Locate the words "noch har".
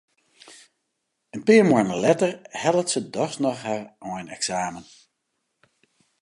3.43-3.83